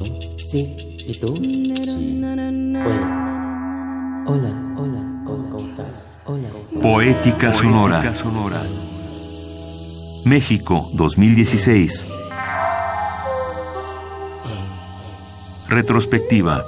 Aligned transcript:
listo? 0.00 0.38
Sí. 0.38 0.76
¿Y 1.06 1.18
tú? 1.18 1.34
Sí. 1.36 2.20
Bueno. 2.20 3.26
Hola, 4.26 4.74
hola, 4.76 5.22
¿cómo 5.24 5.68
estás? 5.68 6.04
Hola. 6.24 6.48
Poética 6.82 7.52
Sonora. 7.52 8.02
México 10.24 10.88
2016. 10.94 12.06
Retrospectiva. 15.68 16.62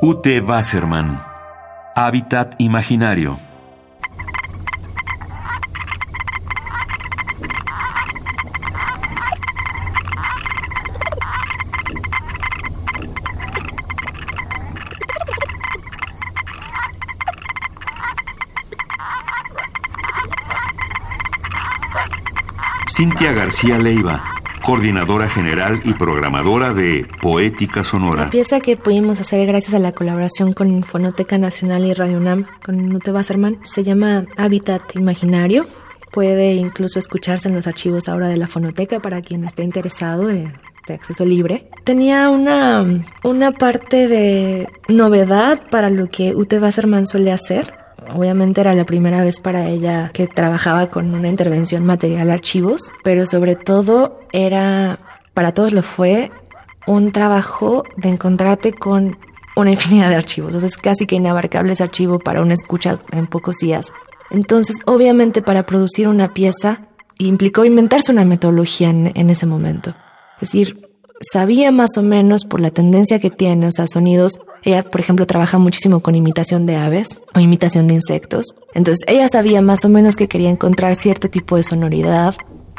Ute 0.00 0.40
Wasserman. 0.40 1.20
Hábitat 1.94 2.54
imaginario. 2.58 3.38
Cintia 22.96 23.34
García 23.34 23.76
Leiva, 23.76 24.24
coordinadora 24.64 25.28
general 25.28 25.82
y 25.84 25.92
programadora 25.92 26.72
de 26.72 27.06
Poética 27.20 27.84
Sonora. 27.84 28.24
La 28.24 28.30
pieza 28.30 28.60
que 28.60 28.78
pudimos 28.78 29.20
hacer 29.20 29.46
gracias 29.46 29.74
a 29.74 29.78
la 29.78 29.92
colaboración 29.92 30.54
con 30.54 30.82
Fonoteca 30.82 31.36
Nacional 31.36 31.84
y 31.84 31.92
Radio 31.92 32.16
UNAM, 32.16 32.46
con 32.64 32.88
Nute 32.88 33.12
Wasserman, 33.12 33.58
se 33.64 33.82
llama 33.82 34.24
Hábitat 34.38 34.96
Imaginario. 34.96 35.66
Puede 36.10 36.54
incluso 36.54 36.98
escucharse 36.98 37.50
en 37.50 37.54
los 37.54 37.66
archivos 37.66 38.08
ahora 38.08 38.28
de 38.28 38.38
la 38.38 38.46
Fonoteca 38.46 38.98
para 38.98 39.20
quien 39.20 39.44
esté 39.44 39.62
interesado 39.62 40.28
de, 40.28 40.50
de 40.88 40.94
acceso 40.94 41.26
libre. 41.26 41.68
Tenía 41.84 42.30
una, 42.30 42.82
una 43.22 43.52
parte 43.52 44.08
de 44.08 44.70
novedad 44.88 45.60
para 45.70 45.90
lo 45.90 46.08
que 46.08 46.34
Ute 46.34 46.58
Wasserman 46.58 47.06
suele 47.06 47.30
hacer 47.30 47.74
Obviamente 48.14 48.60
era 48.60 48.74
la 48.74 48.84
primera 48.84 49.22
vez 49.22 49.40
para 49.40 49.68
ella 49.68 50.10
que 50.12 50.26
trabajaba 50.26 50.86
con 50.88 51.14
una 51.14 51.28
intervención 51.28 51.84
material 51.84 52.30
archivos, 52.30 52.92
pero 53.02 53.26
sobre 53.26 53.56
todo 53.56 54.20
era, 54.32 54.98
para 55.34 55.52
todos 55.52 55.72
lo 55.72 55.82
fue, 55.82 56.30
un 56.86 57.12
trabajo 57.12 57.84
de 57.96 58.10
encontrarte 58.10 58.72
con 58.72 59.18
una 59.56 59.70
infinidad 59.70 60.10
de 60.10 60.16
archivos. 60.16 60.54
Entonces, 60.54 60.76
casi 60.76 61.06
que 61.06 61.16
inabarcable 61.16 61.72
ese 61.72 61.82
archivo 61.82 62.18
para 62.18 62.42
una 62.42 62.54
escucha 62.54 62.98
en 63.12 63.26
pocos 63.26 63.56
días. 63.56 63.92
Entonces, 64.30 64.76
obviamente, 64.84 65.42
para 65.42 65.64
producir 65.64 66.08
una 66.08 66.34
pieza 66.34 66.88
implicó 67.18 67.64
inventarse 67.64 68.12
una 68.12 68.24
metodología 68.24 68.90
en, 68.90 69.12
en 69.14 69.30
ese 69.30 69.46
momento. 69.46 69.94
Es 70.36 70.52
decir, 70.52 70.95
sabía 71.20 71.70
más 71.70 71.96
o 71.96 72.02
menos 72.02 72.44
por 72.44 72.60
la 72.60 72.70
tendencia 72.70 73.18
que 73.18 73.30
tiene, 73.30 73.68
o 73.68 73.72
sea, 73.72 73.86
sonidos. 73.86 74.40
Ella, 74.62 74.82
por 74.82 75.00
ejemplo, 75.00 75.26
trabaja 75.26 75.58
muchísimo 75.58 76.00
con 76.00 76.14
imitación 76.14 76.66
de 76.66 76.76
aves 76.76 77.20
o 77.34 77.40
imitación 77.40 77.86
de 77.86 77.94
insectos. 77.94 78.54
Entonces, 78.74 79.04
ella 79.08 79.28
sabía 79.28 79.62
más 79.62 79.84
o 79.84 79.88
menos 79.88 80.16
que 80.16 80.28
quería 80.28 80.50
encontrar 80.50 80.94
cierto 80.96 81.30
tipo 81.30 81.56
de 81.56 81.62
sonoridad. 81.62 82.34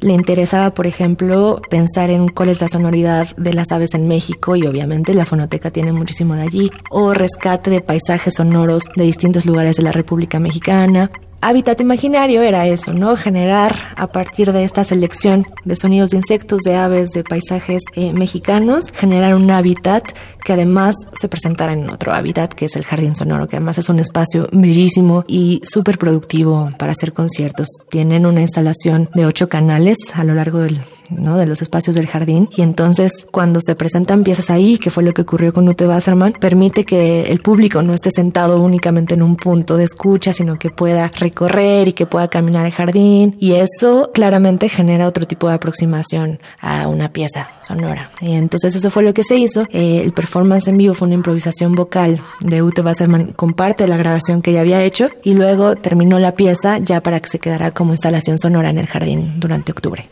Le 0.00 0.12
interesaba, 0.12 0.74
por 0.74 0.86
ejemplo, 0.86 1.60
pensar 1.70 2.10
en 2.10 2.28
cuál 2.28 2.50
es 2.50 2.60
la 2.60 2.68
sonoridad 2.68 3.34
de 3.36 3.52
las 3.52 3.72
aves 3.72 3.94
en 3.94 4.06
México 4.06 4.54
y 4.54 4.66
obviamente 4.66 5.12
la 5.12 5.24
fonoteca 5.24 5.72
tiene 5.72 5.92
muchísimo 5.92 6.36
de 6.36 6.42
allí, 6.42 6.70
o 6.90 7.14
rescate 7.14 7.70
de 7.70 7.80
paisajes 7.80 8.34
sonoros 8.34 8.84
de 8.94 9.04
distintos 9.04 9.44
lugares 9.44 9.76
de 9.76 9.82
la 9.82 9.92
República 9.92 10.38
Mexicana. 10.38 11.10
Hábitat 11.40 11.80
imaginario 11.80 12.42
era 12.42 12.66
eso, 12.66 12.92
¿no? 12.92 13.16
Generar 13.16 13.74
a 13.96 14.08
partir 14.08 14.52
de 14.52 14.64
esta 14.64 14.82
selección 14.82 15.46
de 15.64 15.76
sonidos 15.76 16.10
de 16.10 16.16
insectos, 16.16 16.62
de 16.62 16.74
aves, 16.74 17.10
de 17.10 17.22
paisajes 17.22 17.82
eh, 17.94 18.12
mexicanos, 18.12 18.86
generar 18.92 19.36
un 19.36 19.48
hábitat 19.50 20.02
que 20.44 20.54
además 20.54 20.96
se 21.12 21.28
presentara 21.28 21.74
en 21.74 21.88
otro 21.90 22.12
hábitat, 22.12 22.54
que 22.54 22.64
es 22.64 22.74
el 22.74 22.84
Jardín 22.84 23.14
Sonoro, 23.14 23.46
que 23.46 23.56
además 23.56 23.78
es 23.78 23.88
un 23.88 24.00
espacio 24.00 24.48
bellísimo 24.50 25.24
y 25.28 25.60
súper 25.64 25.96
productivo 25.96 26.70
para 26.76 26.92
hacer 26.92 27.12
conciertos. 27.12 27.68
Tienen 27.88 28.26
una 28.26 28.40
instalación 28.40 29.08
de 29.14 29.26
ocho 29.26 29.48
canales 29.48 29.96
a 30.14 30.24
lo 30.24 30.34
largo 30.34 30.58
del 30.58 30.80
¿no? 31.10 31.36
de 31.36 31.46
los 31.46 31.62
espacios 31.62 31.96
del 31.96 32.06
jardín. 32.06 32.48
Y 32.56 32.62
entonces, 32.62 33.26
cuando 33.30 33.60
se 33.60 33.74
presentan 33.74 34.24
piezas 34.24 34.50
ahí, 34.50 34.78
que 34.78 34.90
fue 34.90 35.02
lo 35.02 35.14
que 35.14 35.22
ocurrió 35.22 35.52
con 35.52 35.68
Ute 35.68 35.86
Wasserman, 35.86 36.34
permite 36.34 36.84
que 36.84 37.22
el 37.22 37.40
público 37.40 37.82
no 37.82 37.94
esté 37.94 38.10
sentado 38.10 38.60
únicamente 38.60 39.14
en 39.14 39.22
un 39.22 39.36
punto 39.36 39.76
de 39.76 39.84
escucha, 39.84 40.32
sino 40.32 40.58
que 40.58 40.70
pueda 40.70 41.08
recorrer 41.08 41.88
y 41.88 41.92
que 41.92 42.06
pueda 42.06 42.28
caminar 42.28 42.66
el 42.66 42.72
jardín. 42.72 43.36
Y 43.38 43.52
eso 43.52 44.10
claramente 44.12 44.68
genera 44.68 45.06
otro 45.06 45.26
tipo 45.26 45.48
de 45.48 45.54
aproximación 45.54 46.40
a 46.60 46.88
una 46.88 47.12
pieza 47.12 47.50
sonora. 47.60 48.10
Y 48.20 48.32
entonces, 48.32 48.74
eso 48.74 48.90
fue 48.90 49.02
lo 49.02 49.14
que 49.14 49.24
se 49.24 49.36
hizo. 49.36 49.66
Eh, 49.70 50.02
el 50.04 50.12
performance 50.12 50.68
en 50.68 50.78
vivo 50.78 50.94
fue 50.94 51.06
una 51.06 51.14
improvisación 51.14 51.74
vocal 51.74 52.20
de 52.40 52.62
Ute 52.62 52.82
Wasserman 52.82 53.32
con 53.32 53.54
parte 53.54 53.84
de 53.84 53.88
la 53.88 53.96
grabación 53.96 54.42
que 54.42 54.52
ya 54.52 54.60
había 54.60 54.82
hecho 54.82 55.10
y 55.22 55.34
luego 55.34 55.76
terminó 55.76 56.18
la 56.18 56.32
pieza 56.32 56.78
ya 56.78 57.00
para 57.00 57.20
que 57.20 57.28
se 57.28 57.38
quedara 57.38 57.70
como 57.70 57.92
instalación 57.92 58.38
sonora 58.38 58.70
en 58.70 58.78
el 58.78 58.86
jardín 58.86 59.38
durante 59.38 59.72
octubre. 59.72 60.08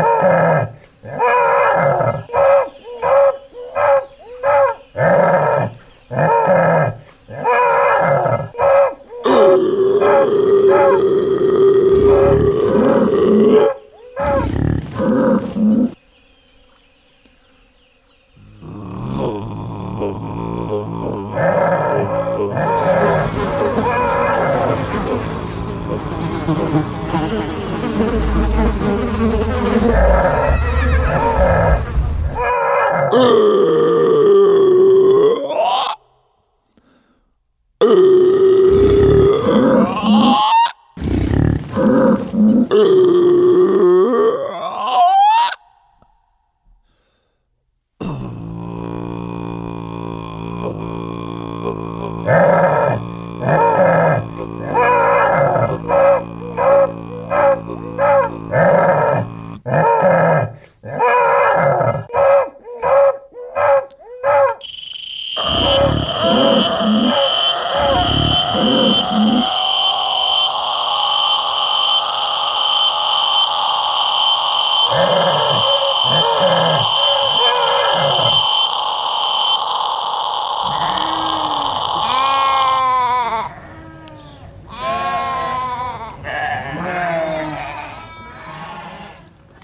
Ah! 0.00 0.47
Uh! 10.20 10.48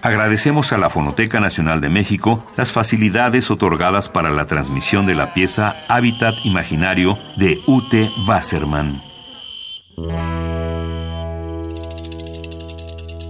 Agradecemos 0.05 0.71
a 0.75 0.77
la 0.77 0.91
Fonoteca 0.91 1.41
Nacional 1.41 1.81
de 1.81 1.89
México 1.89 2.45
las 2.59 2.73
facilidades 2.73 3.51
otorgadas 3.51 4.11
para 4.11 4.29
la 4.29 4.45
transmisión 4.45 5.07
de 5.07 5.15
la 5.15 5.33
pieza 5.33 5.77
Hábitat 5.89 6.35
Imaginario 6.45 7.19
de 7.39 7.63
Ute 7.67 8.11
Wasserman. 8.29 9.01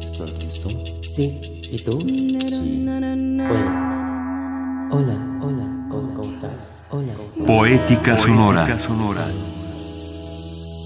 ¿Estás 0.05 0.33
listo? 0.43 0.69
Sí. 1.01 1.63
¿Y 1.71 1.81
tú? 1.85 1.97
Sí. 2.01 2.85
Bueno. 2.85 3.71
Hola, 4.91 5.17
hola, 5.43 5.87
¿cómo, 5.89 6.25
estás? 6.25 6.83
Hola. 6.91 7.15
Poética 7.47 8.17
Sonora. 8.17 8.67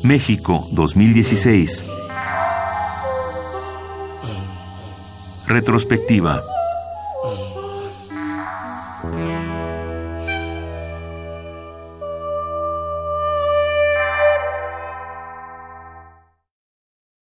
México 0.05 0.67
2016. 0.73 2.08
Retrospectiva. 5.49 6.43